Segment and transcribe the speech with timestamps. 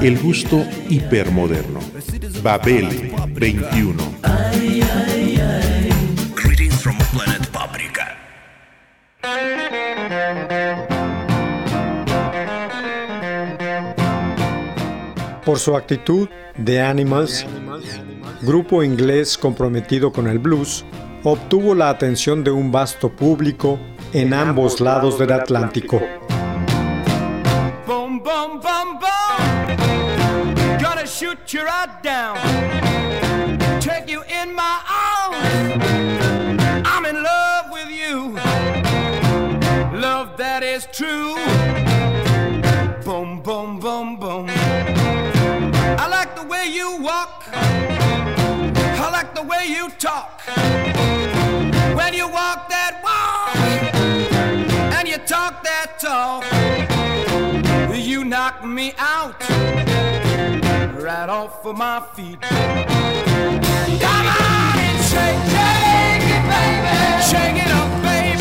[0.00, 1.80] El gusto hipermoderno.
[2.42, 4.02] Babel 21.
[6.34, 8.16] Greetings from planet Paprika.
[15.44, 16.28] Por su actitud,
[16.64, 17.44] The Animals,
[18.42, 20.84] grupo inglés comprometido con el blues,
[21.24, 23.78] obtuvo la atención de un vasto público
[24.12, 26.00] en ambos lados del Atlántico.
[27.86, 28.52] Boom, boom.
[28.62, 29.11] Gonna
[31.22, 32.36] shoot you right down.
[33.80, 35.38] Take you in my arms.
[36.84, 38.34] I'm in love with you.
[40.00, 41.36] Love that is true.
[43.04, 44.46] Boom, boom, boom, boom.
[46.02, 47.44] I like the way you walk.
[47.52, 50.42] I like the way you talk.
[51.98, 52.81] When you walk that
[61.52, 62.40] off of my feet.
[62.40, 62.78] Come on
[64.86, 66.94] and shake, shake it, baby.
[67.30, 68.31] Shake it up, baby.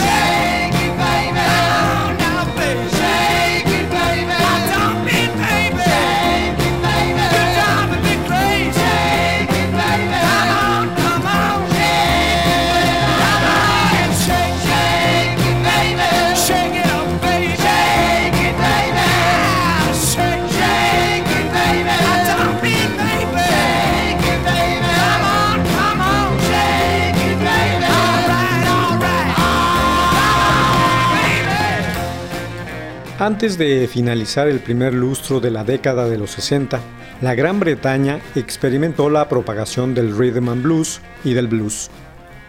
[33.21, 36.79] Antes de finalizar el primer lustro de la década de los 60,
[37.21, 41.91] la Gran Bretaña experimentó la propagación del rhythm and blues y del blues.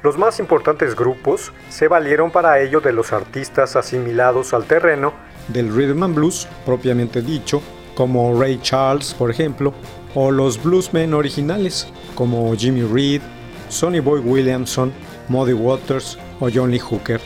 [0.02, 5.12] Los más importantes grupos se valieron para ello de los artistas asimilados al terreno
[5.48, 7.60] del rhythm and blues propiamente dicho,
[7.94, 9.74] como Ray Charles, por ejemplo,
[10.14, 13.20] o los bluesmen originales, como Jimmy Reed,
[13.68, 14.90] Sonny Boy Williamson,
[15.28, 17.20] Muddy Waters o John Lee Hooker.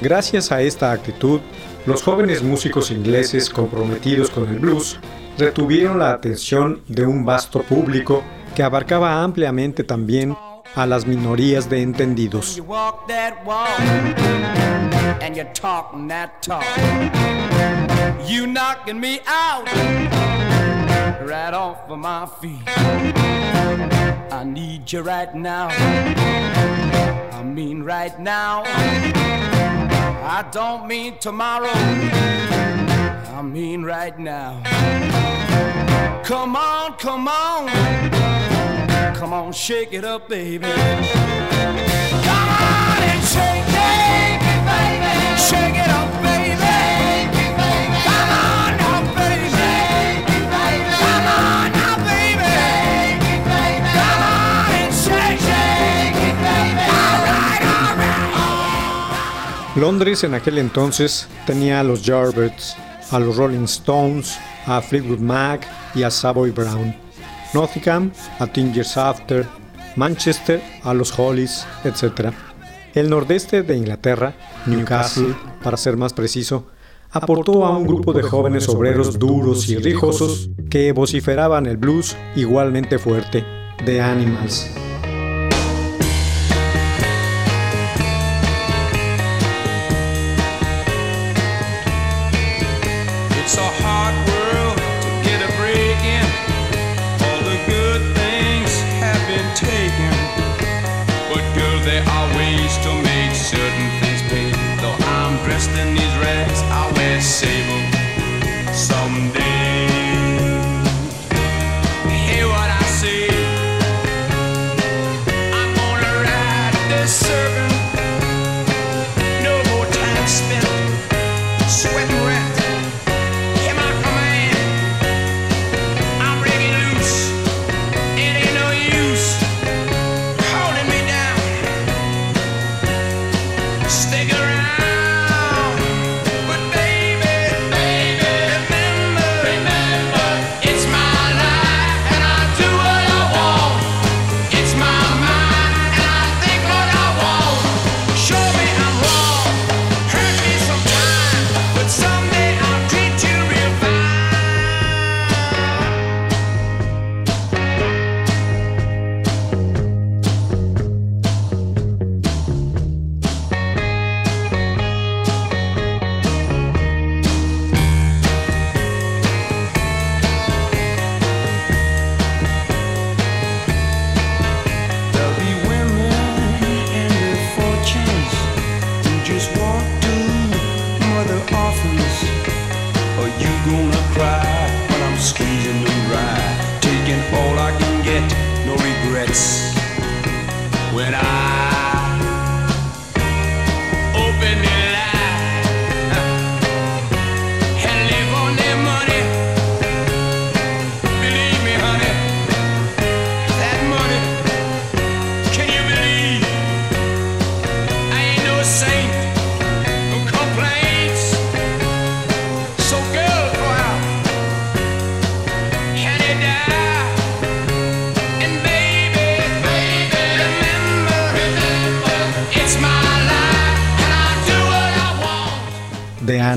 [0.00, 1.42] Gracias a esta actitud,
[1.90, 5.00] los jóvenes músicos ingleses comprometidos con el blues
[5.36, 8.22] retuvieron la atención de un vasto público
[8.54, 10.36] que abarcaba ampliamente también
[10.76, 12.62] a las minorías de entendidos.
[24.32, 25.68] I need you right now.
[27.32, 28.62] I mean right now.
[30.22, 31.70] I don't mean tomorrow.
[31.72, 34.62] I mean right now.
[36.24, 37.68] Come on, come on.
[39.14, 40.66] Come on, shake it up, baby.
[40.66, 43.69] Come on and shake,
[59.76, 62.76] Londres en aquel entonces tenía a los Yardbirds,
[63.12, 64.36] a los Rolling Stones,
[64.66, 66.94] a Fleetwood Mac y a Savoy Brown.
[67.54, 68.10] Nottingham
[68.40, 69.46] a Teen Years After,
[69.96, 72.32] Manchester a los Hollies, etc.
[72.94, 74.34] El nordeste de Inglaterra,
[74.66, 76.66] Newcastle, para ser más preciso,
[77.12, 82.98] aportó a un grupo de jóvenes obreros duros y rijosos que vociferaban el blues igualmente
[82.98, 83.44] fuerte,
[83.84, 84.89] The Animals.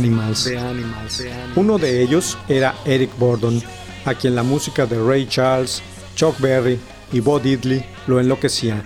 [0.04, 1.24] The Animals.
[1.56, 3.62] Uno de ellos era Eric Burdon,
[4.04, 5.82] a quien la música de Ray Charles,
[6.16, 6.78] Chuck Berry
[7.14, 8.84] y Bo Diddley lo enloquecía.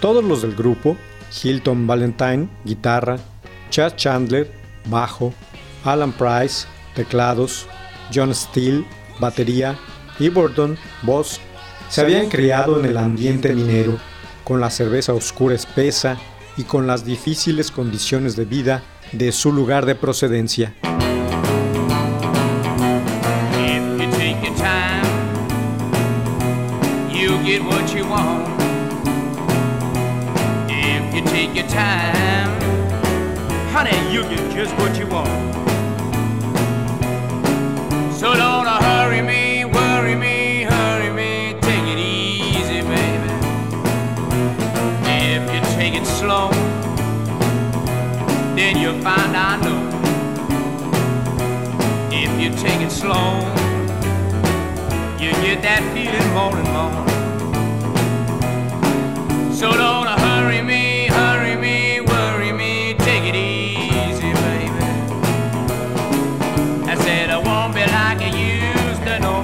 [0.00, 0.96] Todos los del grupo,
[1.42, 3.18] Hilton Valentine, guitarra,
[3.70, 4.50] Chad Chandler,
[4.86, 5.32] bajo,
[5.84, 6.66] Alan Price,
[6.96, 7.66] teclados,
[8.12, 8.84] John Steele,
[9.20, 9.78] batería
[10.18, 11.40] y Burdon, voz,
[11.88, 13.96] se habían criado en el ambiente minero,
[14.42, 16.18] con la cerveza oscura espesa
[16.56, 18.82] y con las difíciles condiciones de vida
[19.12, 20.74] de su lugar de procedencia.
[46.18, 46.50] Slow,
[48.58, 49.82] then you'll find I know.
[52.10, 53.38] If you take it slow,
[55.22, 57.06] you get that feeling more and more.
[59.54, 64.86] So don't hurry me, hurry me, worry me, take it easy, baby.
[66.92, 69.40] I said I won't be like I used to know.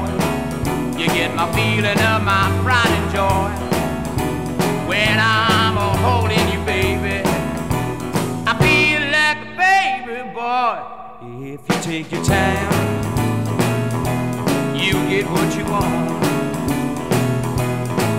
[0.98, 3.48] You get my feeling of my pride and joy
[4.88, 5.53] when I'm
[11.54, 12.72] If you take your time,
[14.74, 16.10] you get what you want.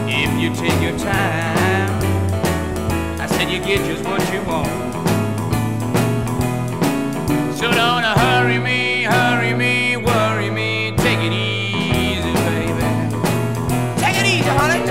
[0.07, 1.99] If you take your time,
[3.19, 4.69] I said you get just what you want.
[7.57, 12.87] So don't hurry me, hurry me, worry me, take it easy, baby.
[13.97, 14.81] Take it easy, honey.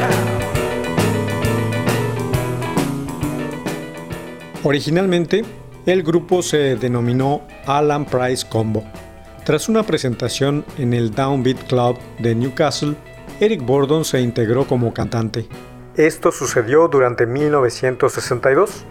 [4.64, 8.84] Originalmente, el grupo se denominó Alan Price Combo.
[9.44, 12.96] Tras una presentación en el Downbeat Club de Newcastle,
[13.40, 15.46] Eric Burdon se integró como cantante.
[15.96, 18.84] Esto sucedió durante 1962.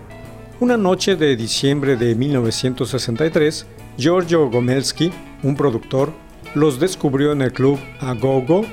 [0.60, 3.65] Una noche de diciembre de 1963,
[3.98, 6.13] Giorgio Gomelski, un productor,
[6.53, 8.65] los descubrió en el club A Go Go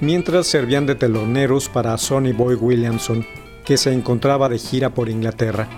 [0.00, 3.24] mientras servían de teloneros para Sonny Boy Williamson,
[3.64, 5.68] que se encontraba de gira por Inglaterra.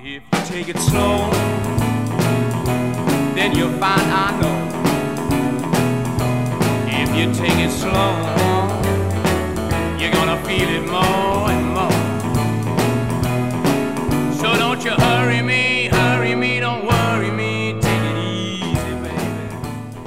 [0.00, 1.28] If you take it slow,
[3.34, 4.56] then you'll find I know.
[6.86, 8.14] If you take it slow,
[9.98, 11.90] you're gonna feel it more and more.
[14.36, 16.18] So don't you hurry me, hurry.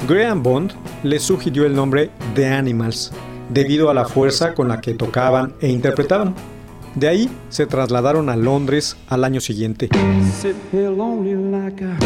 [0.07, 3.11] Graham Bond le sugirió el nombre The Animals,
[3.49, 6.50] debido a la fuerza con la que tocaban e interpretaban.
[6.95, 9.89] De ahí se trasladaron a Londres al año siguiente.
[10.41, 11.97] Sit here lonely like a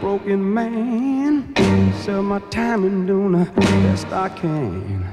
[0.00, 1.52] broken man.
[2.04, 3.50] Sell my time and doing the
[3.82, 5.04] best I can.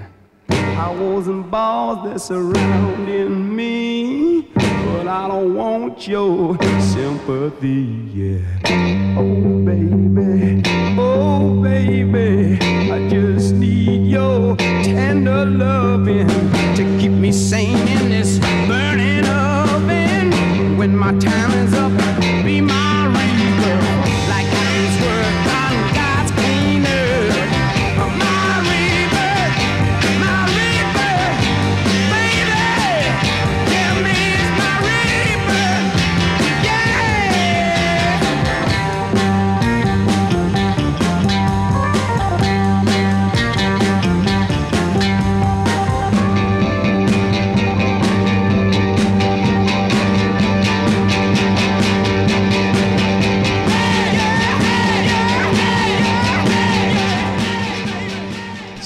[0.50, 9.17] I wasn't balls that surrounding me, but I don't want your sympathy, yeah.
[9.17, 10.63] Oh baby,
[10.98, 12.60] oh baby,
[12.91, 16.27] I just need your tender loving
[16.75, 18.39] to keep me sane in this
[21.08, 21.87] my time is up,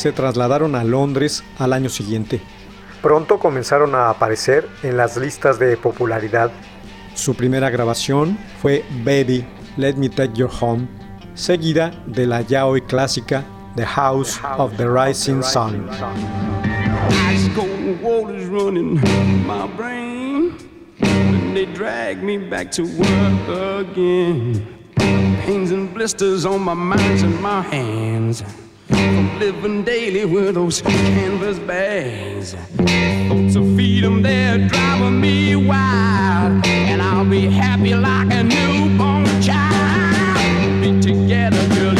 [0.02, 2.42] se trasladaron a Londres al año siguiente.
[3.04, 6.52] Pronto comenzaron a aparecer en las listas de popularidad.
[7.14, 9.46] Su primera grabación fue Baby,
[9.78, 10.88] Let Me Take Your Home,
[11.36, 13.44] seguida de la ya hoy clásica
[13.76, 15.88] The House of the Rising Sun.
[21.54, 24.66] They drag me back to work again.
[25.46, 28.44] Pains and blisters on my minds and my hands.
[28.92, 32.54] From living daily with those canvas bags.
[32.54, 36.66] Thoughts of freedom, they're driving me wild.
[36.66, 40.82] And I'll be happy like a newborn child.
[40.82, 41.96] Be together, girl,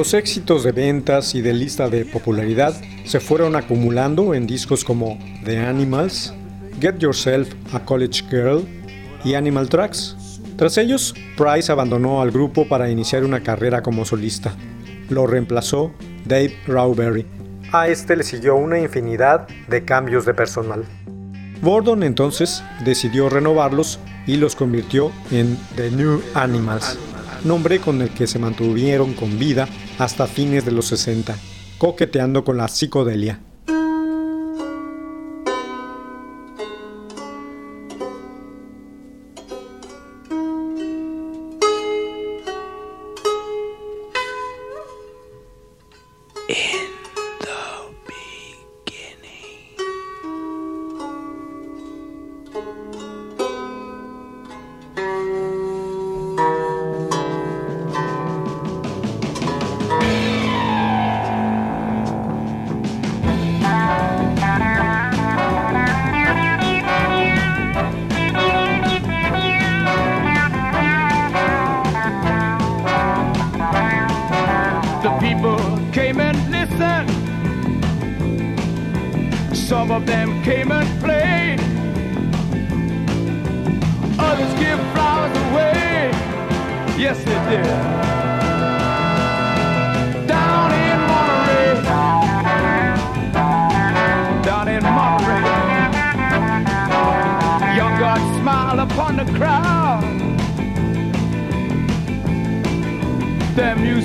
[0.00, 5.18] Los éxitos de ventas y de lista de popularidad se fueron acumulando en discos como
[5.44, 6.32] The Animals,
[6.80, 8.66] Get Yourself a College Girl
[9.24, 10.16] y Animal Tracks.
[10.56, 14.54] Tras ellos, Price abandonó al grupo para iniciar una carrera como solista.
[15.10, 15.92] Lo reemplazó
[16.24, 17.26] Dave Rawberry.
[17.70, 20.82] A este le siguió una infinidad de cambios de personal.
[21.60, 26.98] Bordon entonces decidió renovarlos y los convirtió en The New Animals,
[27.44, 29.68] nombre con el que se mantuvieron con vida
[29.98, 31.36] hasta fines de los 60,
[31.78, 33.40] coqueteando con la psicodelia.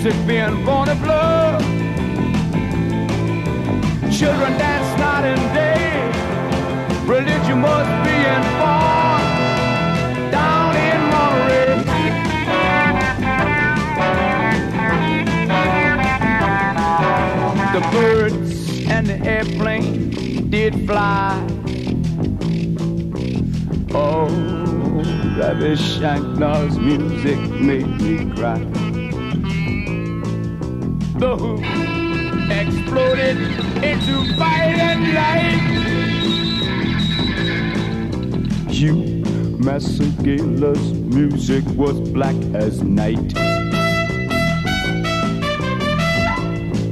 [0.05, 1.62] Music being born of blood.
[4.12, 6.12] Children dance night and day.
[7.07, 9.24] Religion was being born
[10.29, 11.74] down in Monterey.
[17.74, 21.43] The birds and the airplane did fly.
[23.91, 24.27] Oh,
[25.39, 28.85] Ravi Shankar's music made me cry
[31.25, 31.53] the Who
[32.51, 33.38] exploded
[33.84, 35.62] into violent light.
[38.70, 39.24] Hugh
[39.58, 43.29] Massagala's music was black as night.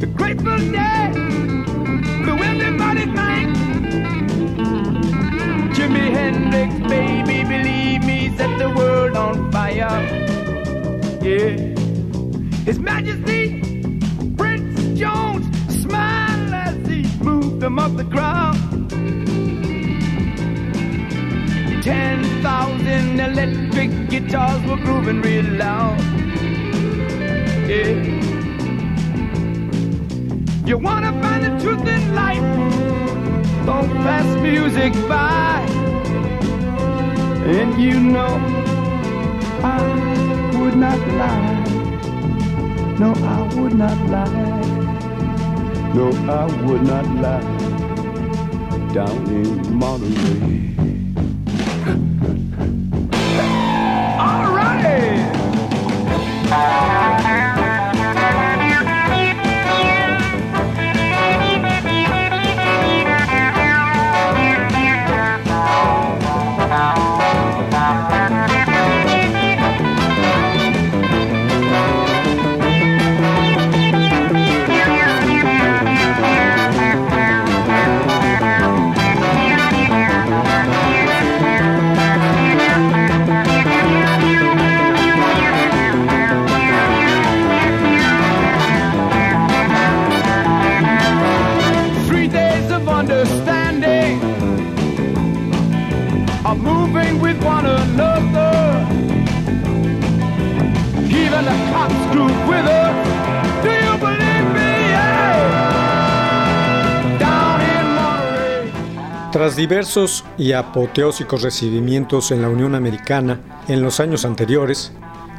[0.02, 1.14] The Grateful Dead
[2.24, 3.56] blew everybody mind.
[5.76, 10.02] Jimi Hendrix, baby, believe me, set the world on fire.
[11.22, 11.73] Yeah.
[21.84, 26.00] Ten thousand electric guitars were grooving real loud.
[27.68, 27.92] Yeah.
[30.66, 32.40] You wanna find the truth in life?
[33.66, 35.60] Don't pass music by.
[37.52, 38.34] And you know
[39.62, 39.82] I
[40.58, 41.64] would not lie.
[42.98, 44.30] No, I would not lie.
[45.94, 48.94] No, I would not lie.
[48.94, 50.73] Down in Monterey.
[109.54, 114.92] Tras diversos y apoteósicos recibimientos en la Unión Americana en los años anteriores,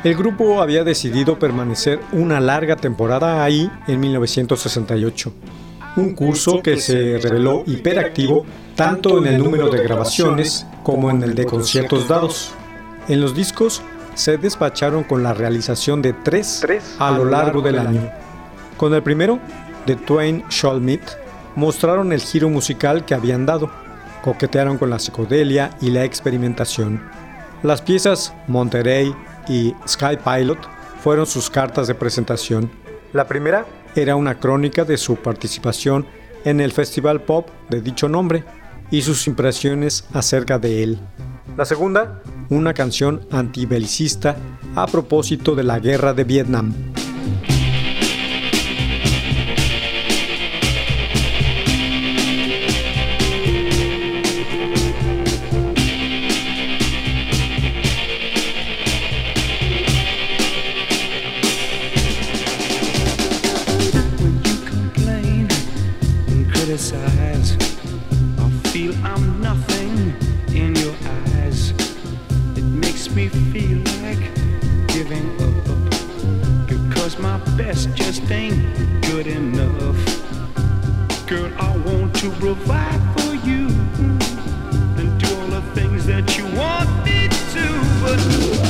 [0.05, 5.33] el grupo había decidido permanecer una larga temporada ahí en 1968.
[5.97, 8.47] Un curso que se reveló hiperactivo
[8.77, 12.53] tanto en el número de grabaciones como en el de conciertos dados.
[13.09, 13.83] En los discos
[14.15, 16.65] se despacharon con la realización de tres,
[17.01, 18.09] a lo largo del año.
[18.77, 19.41] Con el primero,
[19.87, 21.03] The Twain Shall Meet,
[21.57, 23.83] mostraron el giro musical que habían dado.
[24.25, 26.99] Coquetearon con la psicodelia y la experimentación.
[27.63, 29.15] Las piezas Monterey
[29.51, 30.59] y Sky Pilot
[31.03, 32.71] fueron sus cartas de presentación.
[33.13, 36.07] La primera era una crónica de su participación
[36.47, 38.45] en el Festival Pop de dicho nombre
[38.91, 40.99] y sus impresiones acerca de él.
[41.59, 44.37] La segunda, una canción antibelicista
[44.75, 46.73] a propósito de la guerra de Vietnam.
[73.11, 74.35] Makes me feel like
[74.89, 78.57] giving up because my best just ain't
[79.03, 79.97] good enough.
[81.27, 83.69] Girl, I want to provide for you
[84.97, 87.65] and do all the things that you want me to,
[88.01, 88.64] but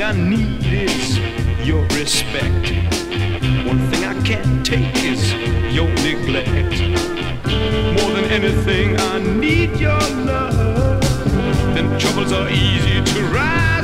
[0.00, 1.18] thing I need is
[1.66, 2.72] your respect.
[3.66, 5.32] One thing I can't take is
[5.74, 6.80] your neglect.
[7.96, 11.02] More than anything, I need your love.
[11.74, 13.79] Then troubles are easy to rise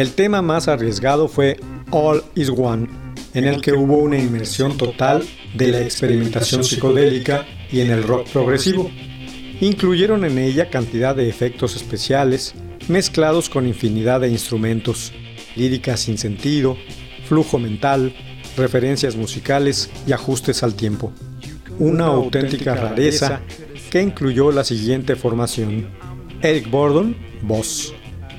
[0.00, 1.60] El tema más arriesgado fue
[1.90, 2.88] All Is One,
[3.34, 8.26] en el que hubo una inmersión total de la experimentación psicodélica y en el rock
[8.30, 8.90] progresivo.
[9.60, 12.54] Incluyeron en ella cantidad de efectos especiales,
[12.88, 15.12] mezclados con infinidad de instrumentos,
[15.54, 16.78] lírica sin sentido,
[17.28, 18.14] flujo mental,
[18.56, 21.12] referencias musicales y ajustes al tiempo.
[21.78, 23.42] Una auténtica rareza
[23.90, 25.90] que incluyó la siguiente formación.
[26.40, 27.92] Eric Burdon, voz.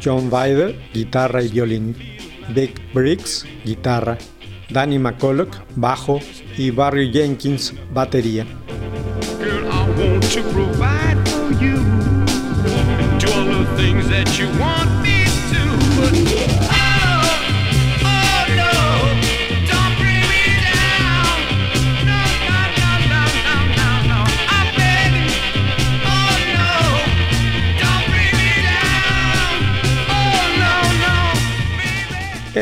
[0.04, 1.96] John Vider, guitarra y violín.
[2.54, 4.18] Vic Briggs, guitarra.
[4.70, 6.20] Danny McCulloch, bajo.
[6.58, 8.46] Y Barry Jenkins, batería.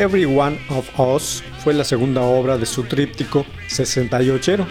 [0.00, 4.66] Every One of Us fue la segunda obra de su tríptico 68,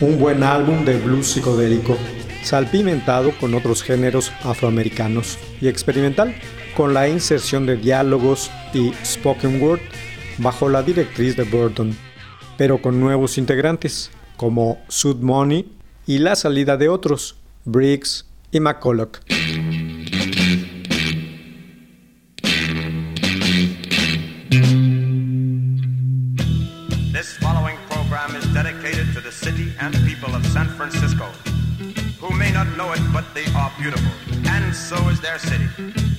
[0.00, 1.98] un buen álbum de blues psicodélico,
[2.44, 6.36] salpimentado con otros géneros afroamericanos y experimental,
[6.76, 9.80] con la inserción de diálogos y spoken word
[10.38, 11.96] bajo la directriz de Burton,
[12.56, 15.68] pero con nuevos integrantes como Sud Money
[16.06, 19.18] y la salida de otros, Briggs y McCulloch.
[29.40, 31.24] City and people of San Francisco,
[32.20, 34.12] who may not know it, but they are beautiful,
[34.46, 35.66] and so is their city.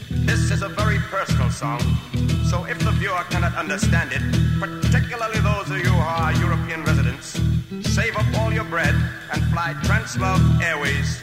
[0.09, 1.81] This is a very personal song,
[2.49, 4.23] so if the viewer cannot understand it,
[4.59, 7.39] particularly those of you who are European residents,
[7.93, 8.95] save up all your bread
[9.31, 11.21] and fly Translove Airways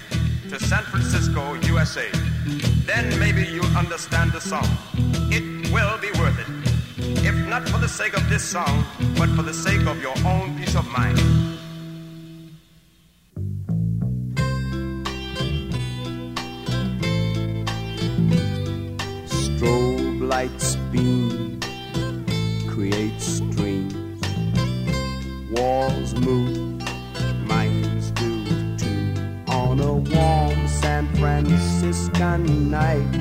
[0.51, 2.09] to San Francisco, USA.
[2.87, 4.69] Then maybe you'll understand the song.
[5.35, 6.51] It will be worth it.
[7.27, 8.85] If not for the sake of this song,
[9.19, 11.58] but for the sake of your own peace of mind.
[20.39, 21.59] Lights beam,
[22.69, 24.23] create streams.
[25.51, 26.81] Walls move,
[27.45, 28.45] minds do
[28.77, 29.15] too.
[29.49, 33.15] On a warm San Franciscan night.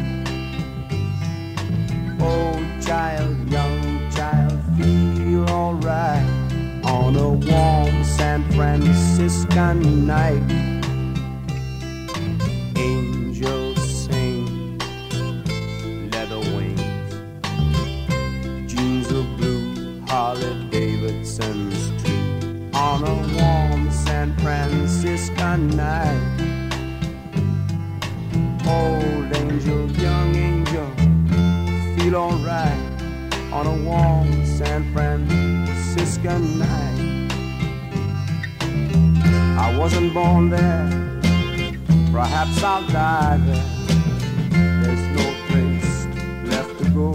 [2.19, 2.53] Oh,
[2.85, 6.29] child, young child, feel alright.
[6.83, 10.76] On a warm San Franciscan night.
[34.97, 37.31] Franciscan night.
[39.59, 40.89] I wasn't born there.
[42.11, 43.69] Perhaps I'll die there.
[44.81, 46.07] There's no place
[46.49, 47.13] left to go.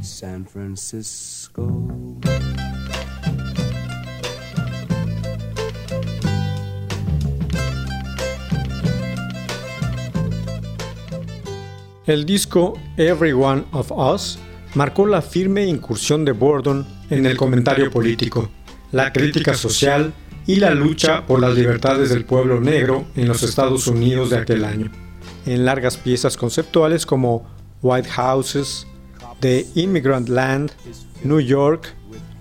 [0.00, 1.66] San Francisco.
[12.06, 14.38] El disco Every One of Us
[14.74, 18.50] marcó la firme incursión de Bordon en el comentario político,
[18.92, 20.12] la crítica social
[20.46, 24.64] y la lucha por las libertades del pueblo negro en los Estados Unidos de aquel
[24.64, 24.90] año,
[25.46, 27.46] en largas piezas conceptuales como
[27.82, 28.86] White Houses,
[29.40, 30.72] The Immigrant Land,
[31.24, 31.94] New York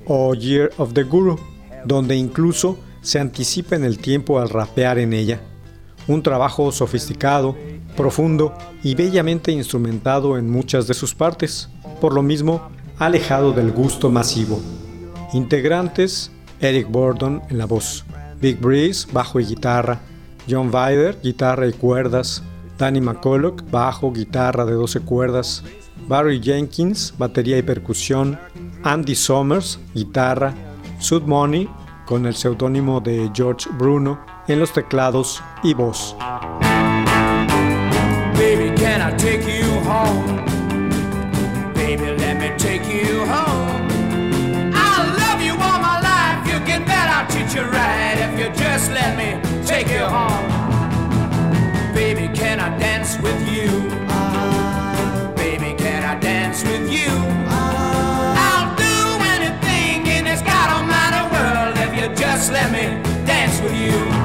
[0.06, 1.39] o Year of the Guru,
[1.86, 5.39] donde incluso se anticipa en el tiempo al rapear en ella.
[6.08, 7.56] Un trabajo sofisticado,
[7.99, 11.67] profundo y bellamente instrumentado en muchas de sus partes,
[11.99, 14.57] por lo mismo alejado del gusto masivo.
[15.33, 16.31] Integrantes
[16.62, 18.05] Eric Burdon en la voz,
[18.39, 19.99] Big Breeze, bajo y guitarra,
[20.49, 22.41] John Vider, guitarra y cuerdas,
[22.77, 25.62] Danny McCulloch, bajo, guitarra de 12 cuerdas,
[26.07, 28.39] Barry Jenkins, batería y percusión,
[28.81, 30.53] Andy Summers, guitarra,
[30.99, 31.69] Sud Money,
[32.05, 36.15] con el seudónimo de George Bruno, en los teclados y voz.
[38.89, 40.25] Can I take you home?
[41.75, 43.88] Baby, let me take you home.
[44.73, 46.39] I'll love you all my life.
[46.47, 48.17] You get better, I'll treat you right.
[48.17, 49.30] If you just let me
[49.63, 50.49] take you home.
[51.93, 53.69] Baby, can I dance with you?
[55.36, 57.12] Baby, can I dance with you?
[58.49, 58.97] I'll do
[59.36, 62.86] anything in this God Almighty world if you just let me
[63.28, 64.18] dance with you.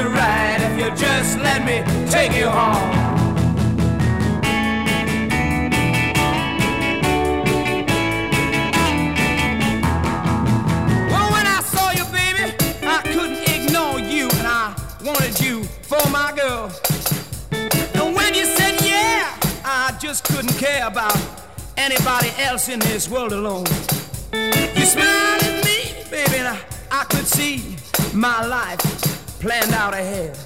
[0.00, 2.90] You right if you just let me take you home.
[11.10, 12.54] Well, when I saw you, baby,
[12.86, 16.72] I couldn't ignore you, and I wanted you for my girl.
[17.52, 21.18] And when you said yeah, I just couldn't care about
[21.76, 23.66] anybody else in this world alone.
[24.32, 26.58] You smiled at me, baby, and I,
[26.90, 27.76] I could see
[28.14, 28.99] my life
[29.40, 30.36] planned out ahead.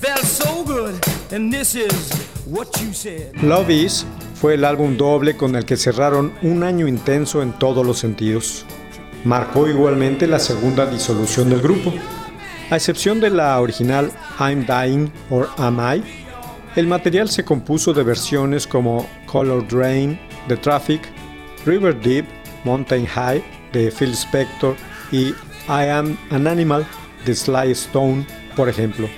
[0.00, 0.94] Felt so good,
[1.32, 1.92] and this is
[2.46, 3.34] what you said.
[3.42, 7.84] Love Is fue el álbum doble con el que cerraron un año intenso en todos
[7.84, 8.64] los sentidos.
[9.24, 11.92] Marcó igualmente la segunda disolución del grupo.
[12.70, 16.02] A excepción de la original I'm Dying or Am I,
[16.76, 21.02] el material se compuso de versiones como Color Drain de Traffic,
[21.66, 22.24] River Deep,
[22.64, 24.76] Mountain High de Phil Spector
[25.10, 25.34] y
[25.68, 26.86] I Am an Animal
[27.26, 28.26] de Sly Stone,
[28.56, 29.08] por ejemplo.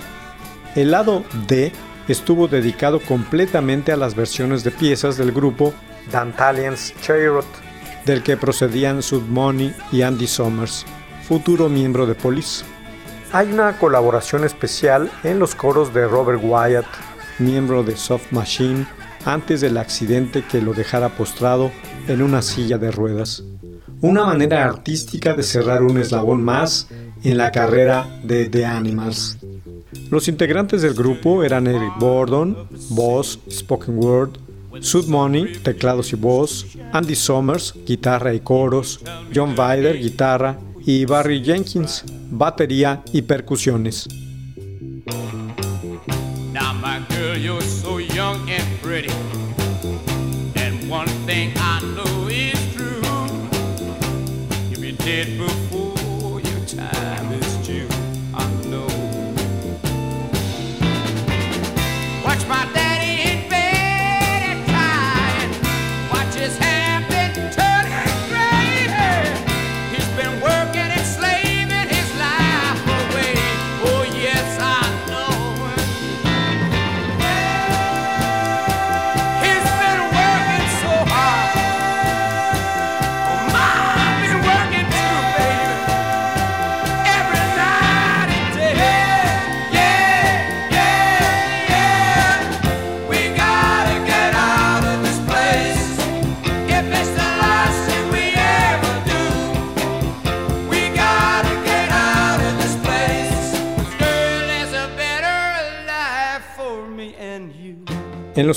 [0.75, 1.73] El lado D
[2.09, 5.73] estuvo dedicado completamente a las versiones de piezas del grupo
[6.11, 7.47] Dantalians Chariot,
[8.05, 10.85] del que procedían Sud Money y Andy Summers,
[11.23, 12.65] futuro miembro de Police.
[13.33, 16.87] Hay una colaboración especial en los coros de Robert Wyatt,
[17.39, 18.87] miembro de Soft Machine,
[19.25, 21.71] antes del accidente que lo dejara postrado
[22.09, 23.45] en una silla de ruedas.
[24.03, 26.89] Una manera artística de cerrar un eslabón más
[27.23, 29.39] en la carrera de The Animals.
[30.11, 32.57] Los integrantes del grupo eran Eric Bordon,
[32.89, 34.31] voz, spoken word,
[34.81, 39.01] Sud Money, teclados y voz, Andy Summers, guitarra y coros,
[39.35, 44.09] John Vider, guitarra, y Barry Jenkins, batería y percusiones.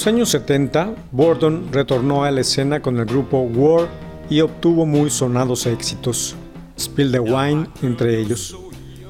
[0.03, 3.87] Los años 70, Bordon retornó a la escena con el grupo War
[4.29, 6.35] y obtuvo muy sonados éxitos,
[6.77, 8.53] Spill the Wine entre ellos.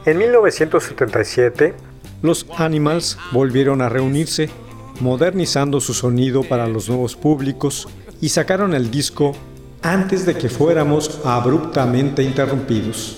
[0.06, 1.74] En 1977,
[2.22, 4.52] los Animals volvieron a reunirse,
[5.00, 7.88] modernizando su sonido para los nuevos públicos
[8.22, 9.36] y sacaron el disco
[9.82, 13.18] antes de que fuéramos abruptamente interrumpidos.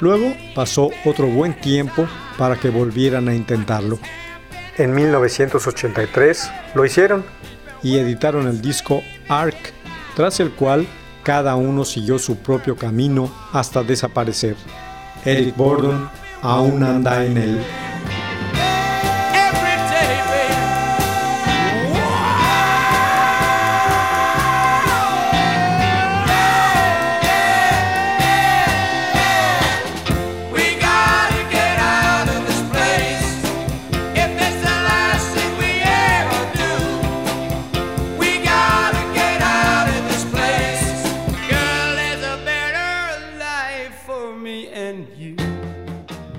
[0.00, 2.06] Luego pasó otro buen tiempo
[2.38, 3.98] para que volvieran a intentarlo.
[4.78, 7.24] En 1983 lo hicieron
[7.82, 9.56] y editaron el disco Ark,
[10.14, 10.86] tras el cual
[11.22, 14.54] cada uno siguió su propio camino hasta desaparecer.
[15.24, 16.10] Eric Bordon
[16.42, 17.60] aún anda en él.